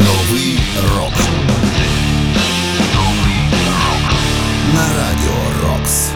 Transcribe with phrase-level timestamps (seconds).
[0.00, 0.58] Новий
[0.96, 1.12] рок.
[4.74, 6.08] На радіо Рокс.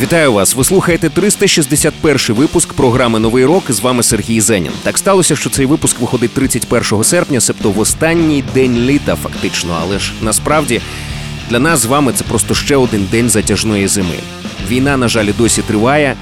[0.00, 0.54] Вітаю вас!
[0.54, 3.72] Ви слухаєте 361 випуск програми Новий рок.
[3.72, 4.72] З вами Сергій Зенін.
[4.82, 9.78] Так сталося, що цей випуск виходить 31 серпня, себто в останній день літа, фактично.
[9.82, 10.80] Але ж насправді
[11.50, 14.14] для нас з вами це просто ще один день затяжної зими.
[14.68, 16.16] Війна, на жаль, досі триває.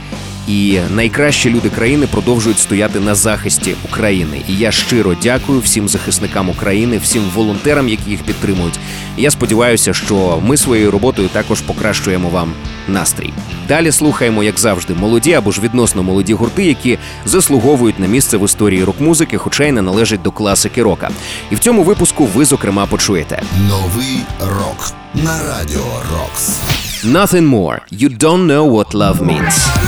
[0.48, 4.42] І найкращі люди країни продовжують стояти на захисті України.
[4.48, 8.78] І я щиро дякую всім захисникам України, всім волонтерам, які їх підтримують.
[9.16, 12.52] Я сподіваюся, що ми своєю роботою також покращуємо вам
[12.88, 13.32] настрій.
[13.68, 18.44] Далі слухаємо, як завжди, молоді або ж відносно молоді гурти, які заслуговують на місце в
[18.44, 21.10] історії рок-музики, хоча й не належать до класики рока.
[21.50, 24.92] І в цьому випуску ви зокрема почуєте Новий рок.
[25.14, 26.50] На радіо Рокс.
[27.04, 27.78] Nothing more.
[27.92, 29.87] You don't know what love means.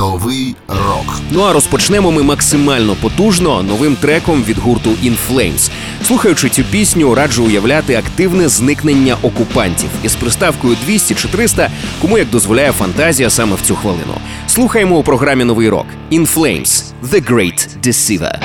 [0.00, 1.20] Новий рок.
[1.30, 5.70] Ну а розпочнемо ми максимально потужно новим треком від гурту In Flames.
[6.06, 12.30] Слухаючи цю пісню, раджу уявляти активне зникнення окупантів із приставкою 200 чи 300, кому як
[12.30, 14.14] дозволяє фантазія саме в цю хвилину.
[14.46, 18.38] Слухаємо у програмі Новий рок In Flames– The Great Deceiver.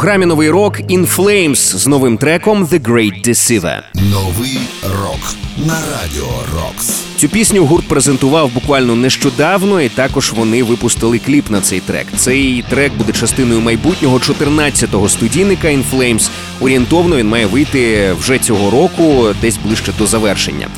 [0.00, 3.82] Програмі новий рок In Flames з новим треком The Great Deceiver.
[3.94, 4.58] Новий
[5.02, 5.20] рок
[5.66, 7.02] на радіо Рокс.
[7.16, 12.06] Цю пісню гурт презентував буквально нещодавно, і також вони випустили кліп на цей трек.
[12.16, 16.30] Цей трек буде частиною майбутнього 14-го студійника In Flames.
[16.60, 20.68] Орієнтовно він має вийти вже цього року, десь ближче до завершення.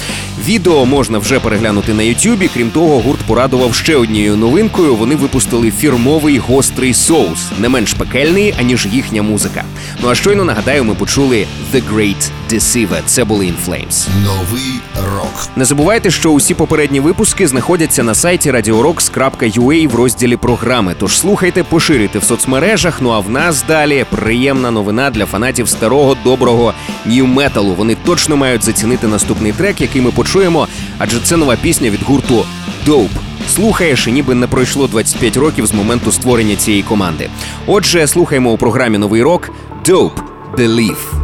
[0.47, 2.51] Відео можна вже переглянути на Ютубі.
[2.55, 4.97] Крім того, гурт порадував ще однією новинкою.
[4.97, 9.65] Вони випустили фірмовий гострий соус, не менш пекельний, аніж їхня музика.
[10.03, 13.01] Ну а щойно нагадаю, ми почули The Great Deceiver.
[13.07, 14.09] Це були In Flames.
[14.25, 14.72] Новий
[15.15, 15.49] рок.
[15.57, 20.95] Не забувайте, що усі попередні випуски знаходяться на сайті radiorocks.ua в розділі програми.
[20.99, 23.01] Тож слухайте, поширюйте в соцмережах.
[23.01, 26.75] Ну а в нас далі приємна новина для фанатів старого доброго
[27.07, 27.75] нью-металу.
[27.75, 32.45] Вони точно мають зацінити наступний трек, який ми почуємо, адже це нова пісня від гурту
[32.87, 33.09] Dope.
[33.55, 37.31] Слухаєш, і ніби не пройшло 25 років з моменту створення цієї команди.
[37.67, 39.51] Отже, слухаємо у програмі Новий рок
[39.85, 40.23] Dope
[40.57, 41.22] Believe.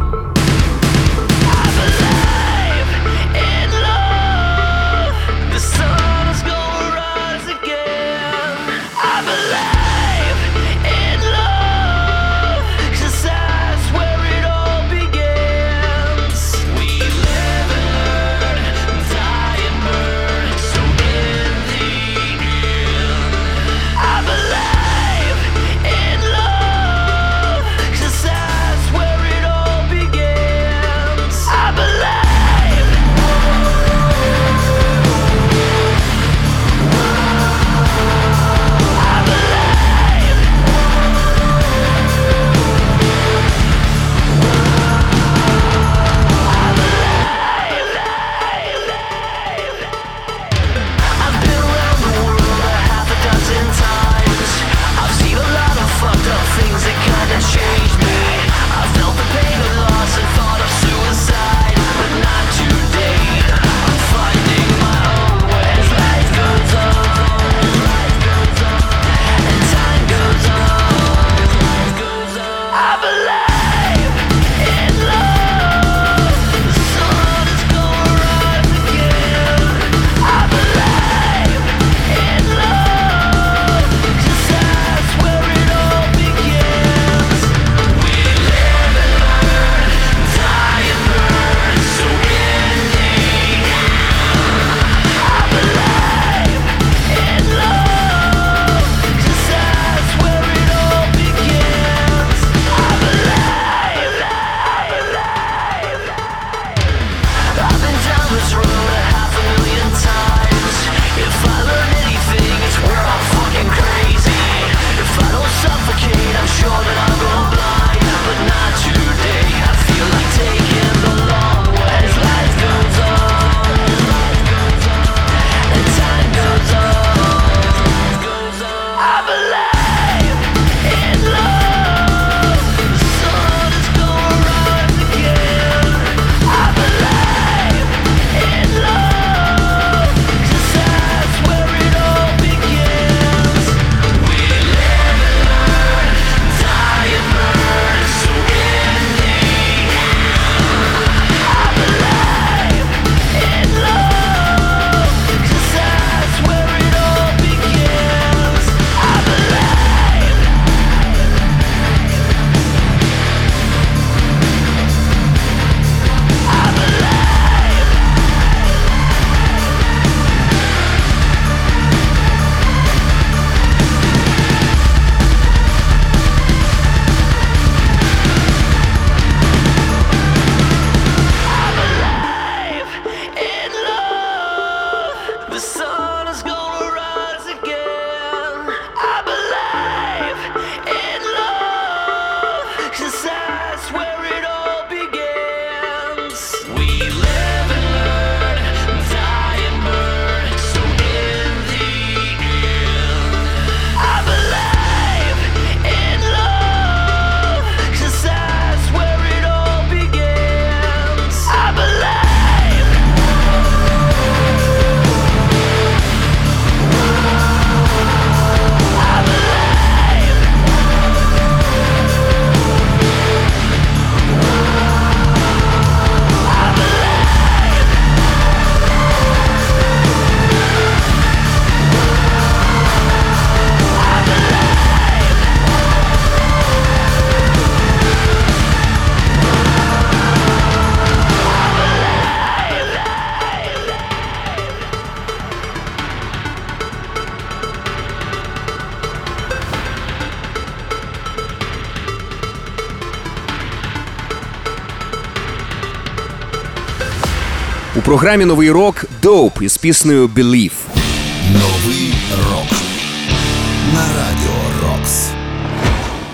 [258.19, 260.71] Програмі новий рок Dope із піснею Believe.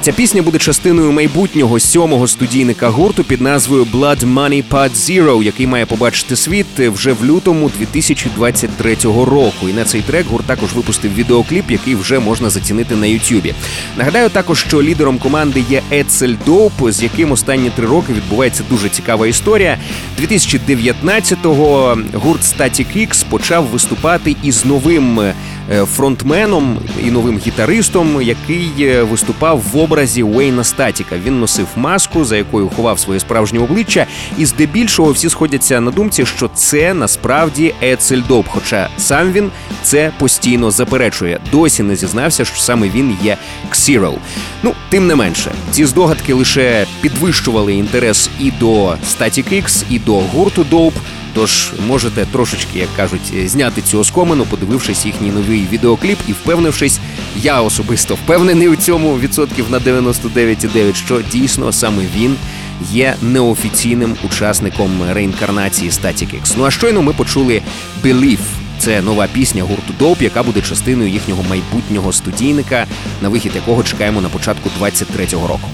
[0.05, 5.67] Ця пісня буде частиною майбутнього сьомого студійника гурту під назвою Blood Money Part Zero, який
[5.67, 9.69] має побачити світ вже в лютому 2023 року.
[9.69, 13.53] І на цей трек гурт також випустив відеокліп, який вже можна зацінити на Ютубі.
[13.97, 18.89] Нагадаю також, що лідером команди є Ецель Доуп, з яким останні три роки відбувається дуже
[18.89, 19.77] цікава історія.
[20.21, 25.33] 2019-го гурт Static X почав виступати із новим
[25.86, 31.15] фронтменом і новим гітаристом, який е, виступав в образі Уейна Статіка.
[31.25, 34.05] Він носив маску, за якою ховав своє справжнє обличчя,
[34.38, 38.45] і здебільшого всі сходяться на думці, що це насправді Ецель Доб.
[38.48, 39.51] Хоча сам він
[39.84, 41.39] це постійно заперечує.
[41.51, 43.38] Досі не зізнався, що саме він є
[43.69, 44.17] Ксірол.
[44.63, 50.13] Ну, тим не менше, ці здогадки лише підвищували інтерес і до Static X, і до
[50.13, 51.00] гурту Dope.
[51.35, 56.99] Тож можете трошечки, як кажуть, зняти цю оскомину, подивившись їхній новий відеокліп і впевнившись,
[57.35, 62.35] я особисто впевнений у цьому відсотків на 99,9, що дійсно саме він
[62.91, 66.53] є неофіційним учасником реінкарнації Static X.
[66.57, 67.61] Ну а щойно ми почули
[68.03, 68.39] Believe.
[68.79, 72.85] Це нова пісня гурту Dope, яка буде частиною їхнього майбутнього студійника,
[73.21, 75.69] на вихід якого чекаємо на початку 23-го року.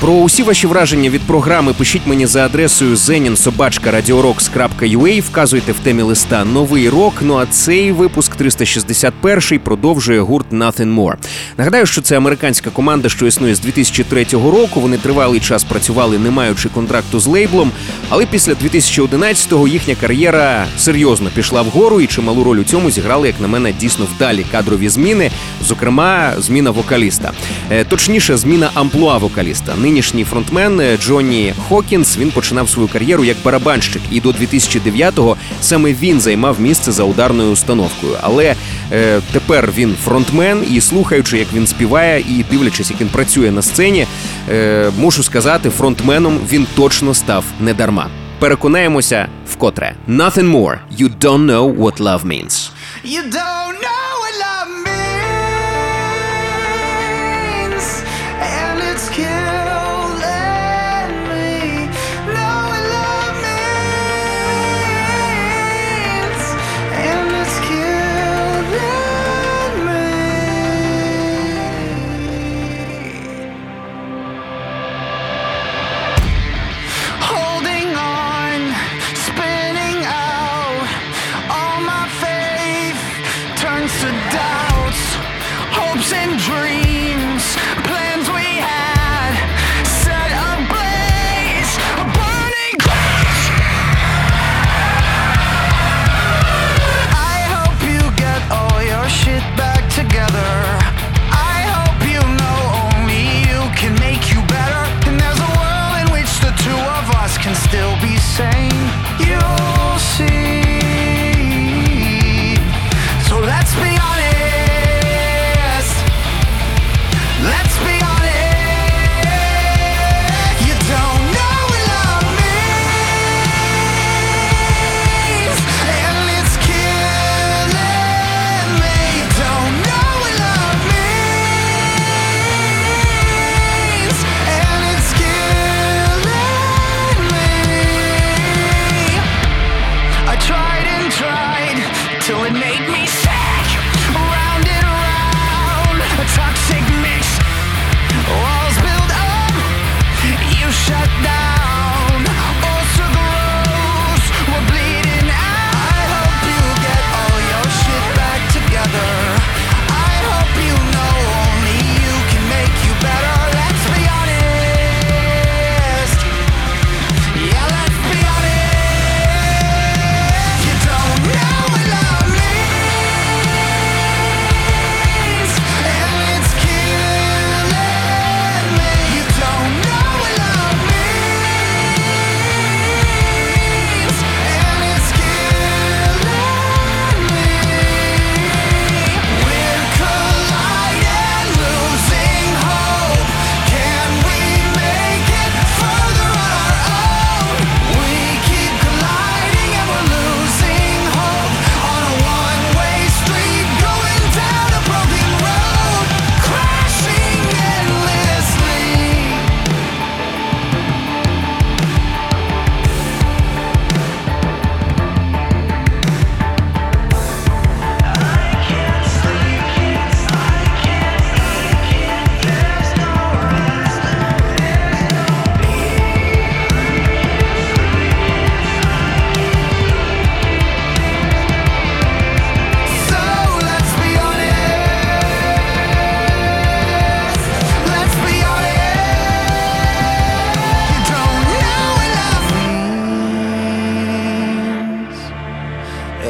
[0.00, 6.44] Про усі ваші враження від програми пишіть мені за адресою zeninsobachka.radiorocks.ua, вказуйте в темі листа
[6.44, 7.14] новий рок.
[7.20, 11.14] Ну а цей випуск 361 продовжує гурт Nothing More.
[11.58, 14.80] Нагадаю, що це американська команда, що існує з 2003 року.
[14.80, 17.70] Вони тривалий час працювали, не маючи контракту з лейблом.
[18.08, 23.40] Але після 2011-го їхня кар'єра серйозно пішла вгору, і чималу роль у цьому зіграли, як
[23.40, 25.30] на мене, дійсно вдалі кадрові зміни,
[25.66, 27.32] зокрема, зміна вокаліста.
[27.70, 29.74] Е, Точніше, зміна амплуа вокаліста.
[29.90, 35.92] Нинішній фронтмен е, Джонні Хокінс він починав свою кар'єру як барабанщик, і до 2009-го саме
[35.92, 38.16] він займав місце за ударною установкою.
[38.20, 38.54] Але
[38.92, 43.62] е, тепер він фронтмен, і слухаючи, як він співає, і дивлячись, як він працює на
[43.62, 44.06] сцені,
[44.50, 48.06] е, мушу сказати, фронтменом він точно став недарма.
[48.38, 49.94] Переконаємося вкотре.
[50.08, 50.78] Nothing more.
[50.98, 52.70] You don't know what love means.
[53.04, 53.59] You don't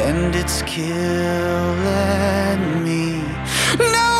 [0.03, 0.83] and it's killing
[2.83, 3.21] me.
[3.79, 4.10] No!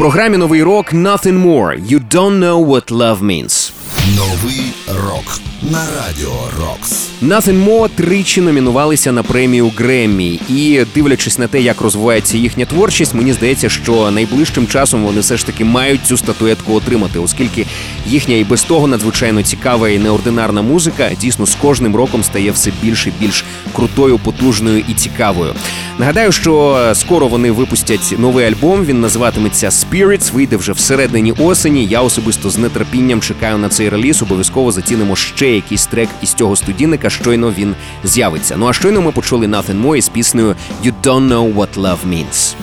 [0.00, 1.86] програмі Новий рок Nothing More.
[1.90, 3.72] You don't know what love means.
[4.16, 4.72] Новий
[5.04, 7.09] рок На радіо Рокс.
[7.21, 13.13] Nothing More тричі номінувалися на премію Греммі, і дивлячись на те, як розвивається їхня творчість,
[13.13, 17.65] мені здається, що найближчим часом вони все ж таки мають цю статуетку отримати, оскільки
[18.05, 22.71] їхня і без того надзвичайно цікава і неординарна музика дійсно з кожним роком стає все
[22.83, 25.53] більш і більш крутою, потужною і цікавою.
[25.99, 28.85] Нагадаю, що скоро вони випустять новий альбом.
[28.85, 31.85] Він називатиметься Spirits, вийде вже всередині осені.
[31.85, 34.21] Я особисто з нетерпінням чекаю на цей реліз.
[34.21, 37.09] Обов'язково зацінимо ще якийсь трек із цього студійника.
[37.09, 38.57] Щойно він з'явиться.
[38.57, 42.55] Ну а щойно ми почули Nothing More із піснею You Don't Know What Love Means.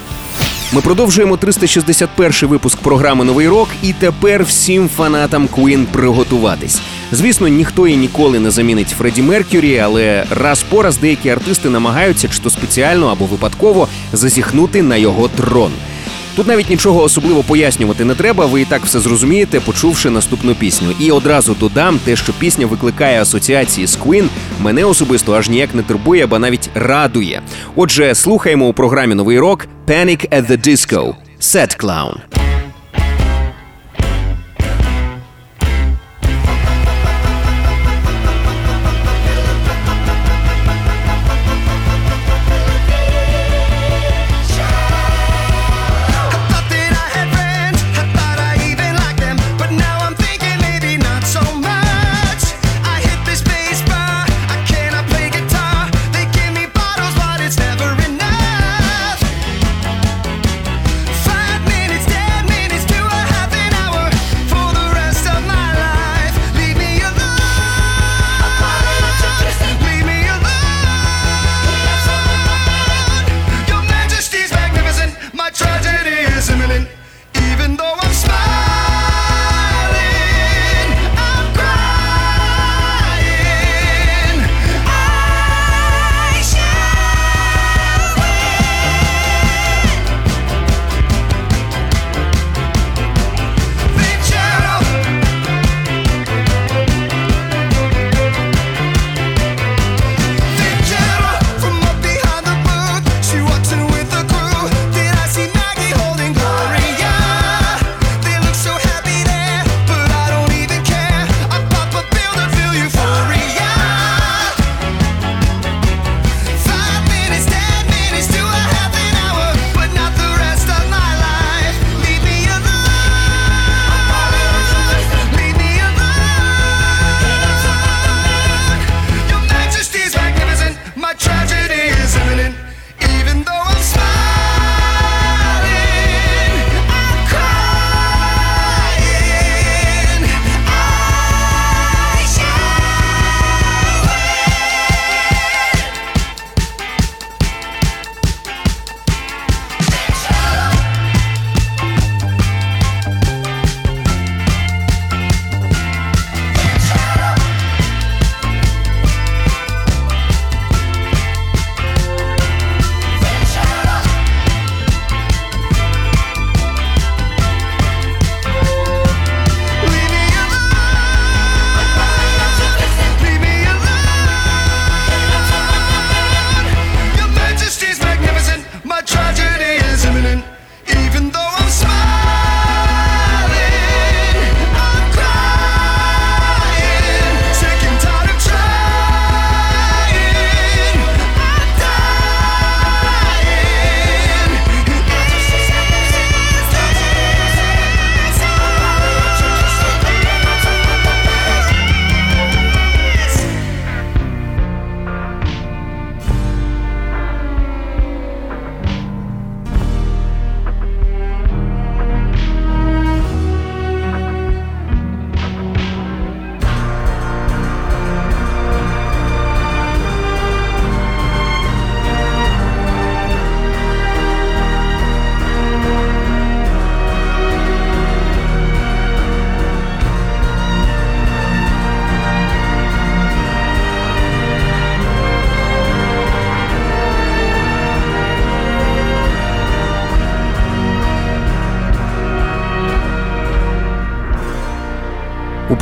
[0.73, 6.81] Ми продовжуємо 361 випуск програми Новий рок, і тепер всім фанатам Queen приготуватись.
[7.13, 12.29] Звісно, ніхто і ніколи не замінить Фредді Меркюрі, але раз по раз деякі артисти намагаються
[12.29, 15.73] чи то спеціально або випадково зазіхнути на його трон.
[16.39, 20.89] Тут навіть нічого особливо пояснювати не треба, ви і так все зрозумієте, почувши наступну пісню.
[21.01, 24.29] І одразу додам те, що пісня викликає асоціації з Queen,
[24.61, 27.43] мене особисто аж ніяк не турбує, ба навіть радує.
[27.77, 32.48] Отже, слухаємо у програмі Новий рок Panic at the Disco Set Clown.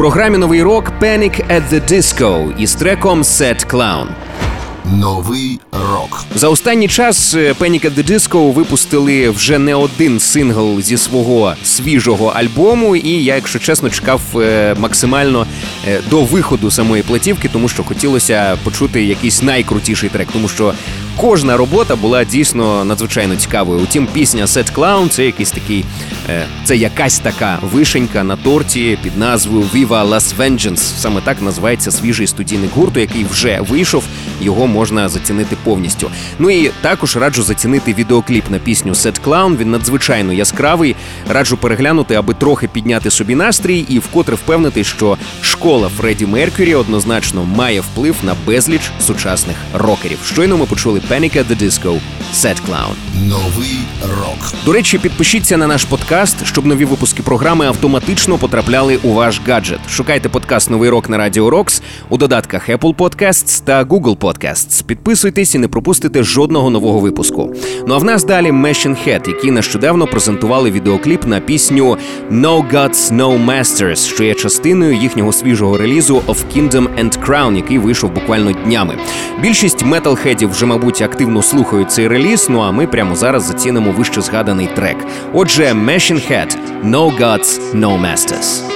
[0.07, 4.07] Програмі новий рок Panic at the Disco із треком Sad Clown.
[4.93, 6.25] Новий рок.
[6.35, 11.55] За останній час е, Panic at the Disco випустили вже не один сингл зі свого
[11.65, 15.47] свіжого альбому, і я, якщо чесно, чекав е, максимально
[15.89, 20.73] е, до виходу самої платівки, тому що хотілося почути якийсь найкрутіший трек, тому що
[21.17, 23.81] кожна робота була дійсно надзвичайно цікавою.
[23.81, 25.85] Утім, пісня Set Clown це якийсь такий,
[26.65, 30.77] це якась така вишенька на торті під назвою Viva Las Vengeance.
[30.77, 34.05] Саме так називається свіжий студійник гурту, який вже вийшов.
[34.41, 36.11] Його можна зацінити повністю.
[36.39, 39.57] Ну і також раджу зацінити відеокліп на пісню Set Clown.
[39.57, 40.97] Він надзвичайно яскравий.
[41.29, 47.45] Раджу переглянути, аби трохи підняти собі настрій і вкотре впевнити, що школа Фредді Меркюрі однозначно
[47.45, 50.19] має вплив на безліч сучасних рокерів.
[50.25, 52.01] Щойно ми почули Panic at the Disco
[52.35, 52.95] Set Clown.
[53.29, 53.79] Новий
[54.21, 54.53] рок.
[54.65, 59.79] До речі, підпишіться на наш подкаст, щоб нові випуски програми автоматично потрапляли у ваш гаджет.
[59.91, 64.85] Шукайте подкаст Новий рок на Радіо Рокс у додатках Apple Podcasts та Google Podcasts.
[64.85, 67.55] Підписуйтесь і не пропустите жодного нового випуску.
[67.87, 71.99] Ну а в нас далі Machine Head, які нещодавно презентували відеокліп на пісню
[72.31, 77.79] No Gods, No Masters, що є частиною їхнього свіжого релізу Of Kingdom and Crown, який
[77.79, 78.95] вийшов буквально днями.
[79.43, 82.47] Більшість металхедів вже, мабуть, активно слухають цей реліз.
[82.51, 84.97] Ну а ми прямо зараз зацінимо вище згаданий трек.
[85.33, 88.76] Отже, Machine Head No Gods, No Masters.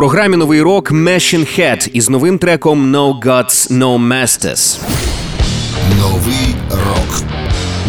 [0.00, 4.78] Програмі новий рок Machine Head із новим треком No Gods, No Masters.
[5.98, 7.22] Новий рок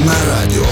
[0.06, 0.71] на радіо.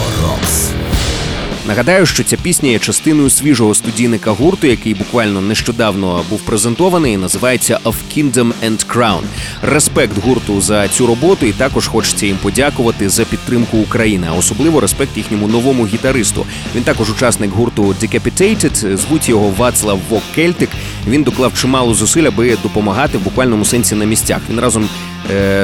[1.69, 7.13] Нагадаю, що ця пісня є частиною свіжого студійника гурту, який буквально нещодавно був презентований.
[7.13, 9.21] і Називається Of Kingdom and Crown.
[9.61, 14.79] Респект гурту за цю роботу, і також хочеться їм подякувати за підтримку України, а особливо
[14.79, 16.45] респект їхньому новому гітаристу.
[16.75, 20.69] Він також учасник гурту Decapitated, звуть його Вацлав Вок Кельтик.
[21.07, 24.41] Він доклав чимало зусиль, аби допомагати в буквальному сенсі на місцях.
[24.49, 24.89] Він разом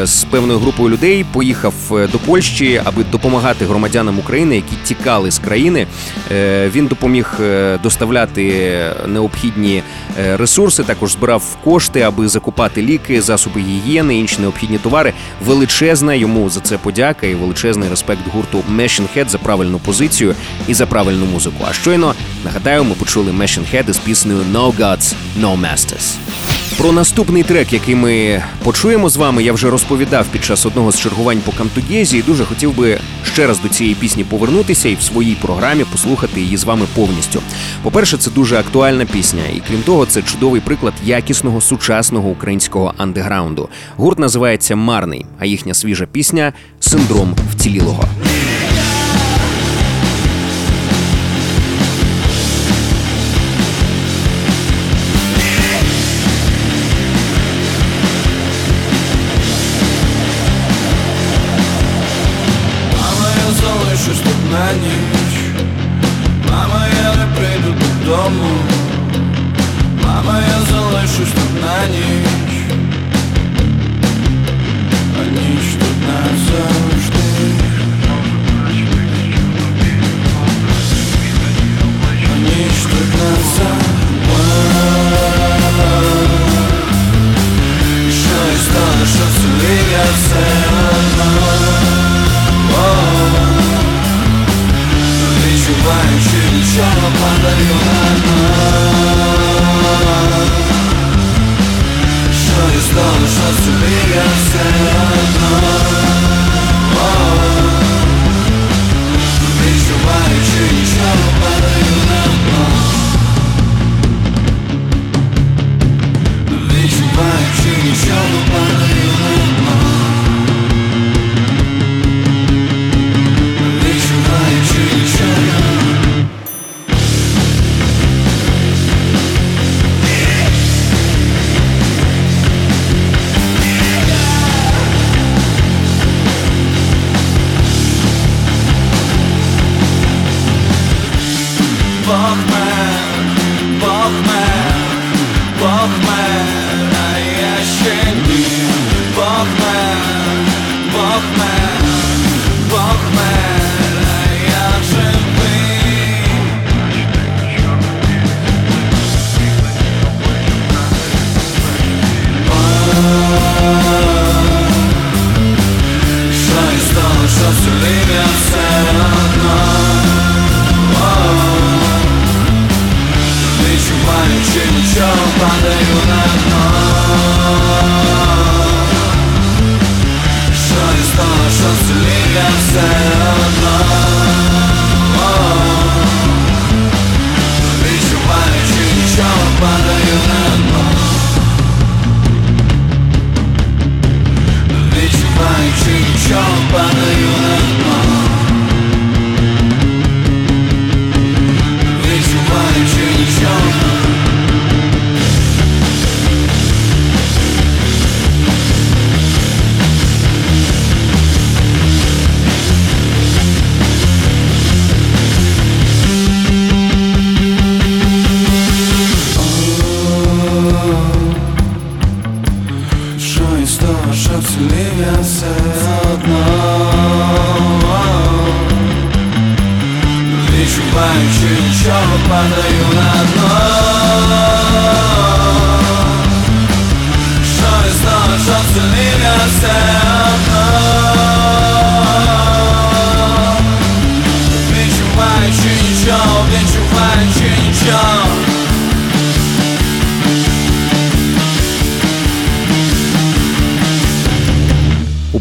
[0.04, 5.40] з певною групою людей поїхав е, до Польщі, аби допомагати громадянам України, які тікали з
[5.40, 5.88] країни.
[6.32, 8.76] Е, Він допоміг е, доставляти
[9.08, 9.84] необхідні
[10.20, 15.14] е, ресурси, також збирав кошти, аби закупати ліки, засоби гігієни, інші необхідні товари.
[15.46, 18.64] Величезна йому за це подяка і величезний респект гурту
[19.16, 20.36] Head за правильну позицію
[20.68, 21.66] і за правильну музику.
[21.70, 22.14] А щойно
[22.44, 26.16] нагадаю, ми почули Head із піснею No Gods, No Masters.
[26.78, 31.00] Про наступний трек, який ми почуємо з вами, я вже розповідав під час одного з
[31.00, 35.02] чергувань по Камтугезі, і дуже хотів би ще раз до цієї пісні повернутися і в
[35.02, 37.42] своїй програмі послухати її з вами повністю.
[37.84, 43.70] По-перше, це дуже актуальна пісня, і крім того, це чудовий приклад якісного сучасного українського андеграунду.
[43.98, 48.04] Гурт називається Марний, а їхня свіжа пісня Синдром вцілілого.
[68.26, 68.50] Додому.
[70.04, 72.76] Мама, я залишусь тут на ніч.
[75.20, 76.85] А ніч тут назавжди.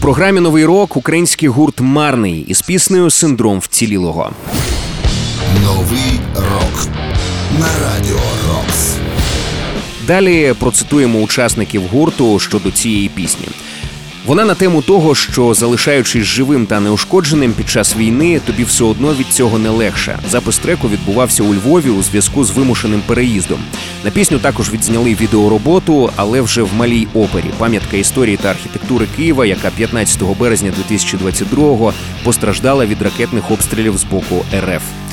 [0.04, 4.30] Програмі Новий рок український гурт Марний із піснею Синдром вцілілого.
[5.62, 6.88] Новий рок
[7.60, 8.96] на радіо Рокс.
[10.06, 13.46] Далі процитуємо учасників гурту щодо цієї пісні.
[14.26, 19.14] Вона на тему того, що залишаючись живим та неушкодженим під час війни, тобі все одно
[19.14, 20.18] від цього не легше.
[20.30, 23.58] Запис треку відбувався у Львові у зв'язку з вимушеним переїздом.
[24.04, 27.50] На пісню також відзняли відеороботу, але вже в малій опері.
[27.58, 31.92] Пам'ятка історії та архітектури Києва, яка 15 березня 2022-го
[32.24, 35.03] постраждала від ракетних обстрілів з боку РФ.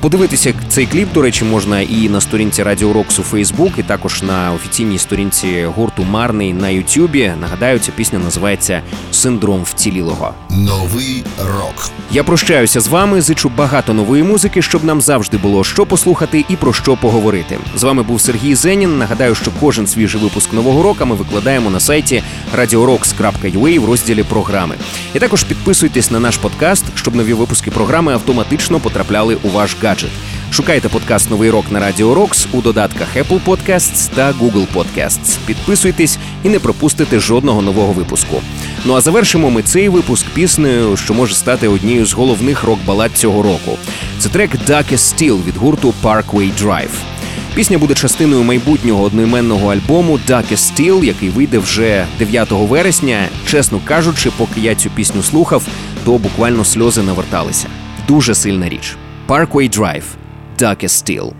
[0.00, 4.22] Подивитися цей кліп, до речі, можна і на сторінці Радіо Рокс у Фейсбук, і також
[4.22, 7.32] на офіційній сторінці гурту Марний на Ютюбі.
[7.40, 10.34] Нагадаю, ця пісня називається Синдром вцілілого.
[10.50, 11.90] Новий рок.
[12.10, 13.22] Я прощаюся з вами.
[13.22, 17.58] Зичу багато нової музики, щоб нам завжди було що послухати і про що поговорити.
[17.76, 18.98] З вами був Сергій Зенін.
[18.98, 22.22] Нагадаю, що кожен свіжий випуск нового року ми викладаємо на сайті
[22.56, 24.74] radiorocks.ua в розділі програми.
[25.14, 30.10] І також підписуйтесь на наш подкаст, щоб нові випуски програми автоматично потрапляли у ваш гаджет.
[30.50, 35.38] Шукайте подкаст Новий рок на Радіо Рокс у додатках Apple Podcasts та Google Podcasts.
[35.46, 38.42] Підписуйтесь і не пропустите жодного нового випуску.
[38.84, 43.42] Ну а завершимо ми цей випуск піснею, що може стати однією з головних рок-балад цього
[43.42, 43.78] року.
[44.18, 46.94] Це трек Darkest Steel від гурту Parkway Drive.
[47.54, 53.28] Пісня буде частиною майбутнього одноіменного альбому Darkest Steel, який вийде вже 9 вересня.
[53.46, 55.62] Чесно кажучи, поки я цю пісню слухав,
[56.04, 57.66] то буквально сльози наверталися.
[58.08, 58.96] Дуже сильна річ.
[59.26, 60.16] Parkway Drive
[60.56, 61.34] Darkest Steel.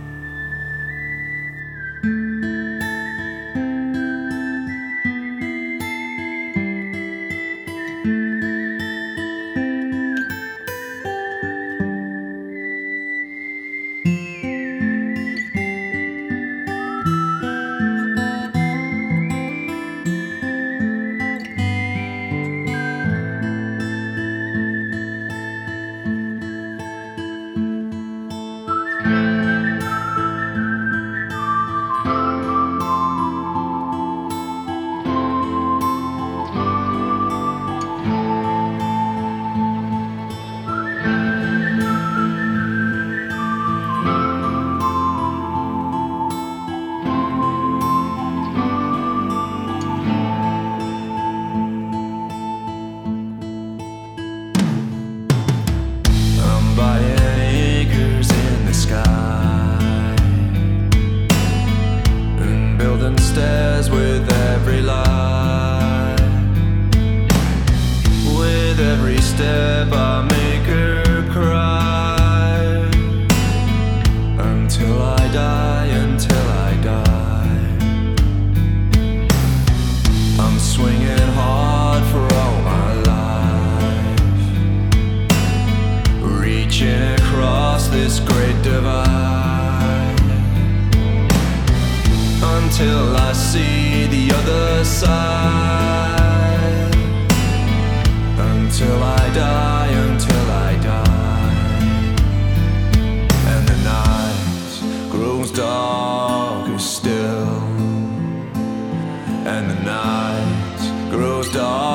[111.47, 111.86] Grows darker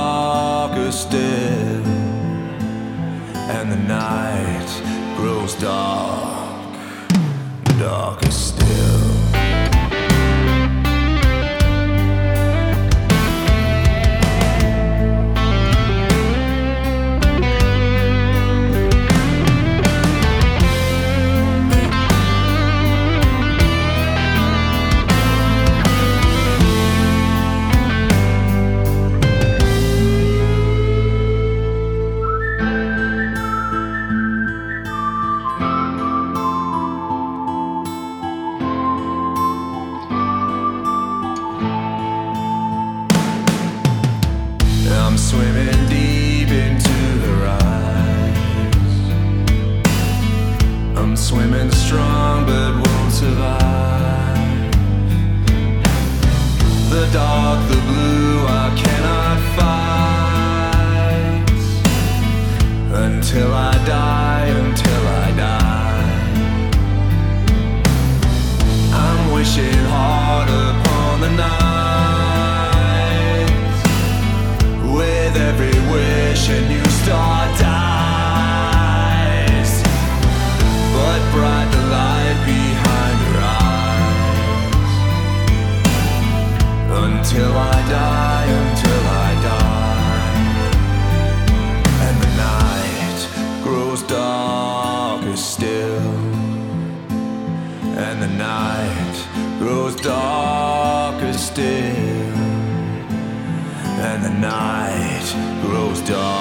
[104.42, 106.41] night grows dark.